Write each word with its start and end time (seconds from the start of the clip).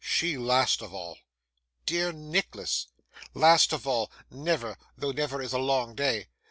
She, 0.03 0.35
last 0.35 0.81
of 0.81 0.95
all.' 0.95 1.19
'Dear 1.85 2.11
Nicholas!' 2.11 2.87
'Last 3.35 3.71
of 3.71 3.85
all; 3.85 4.11
never, 4.31 4.75
though 4.97 5.11
never 5.11 5.43
is 5.43 5.53
a 5.53 5.59
long 5.59 5.93
day. 5.93 6.25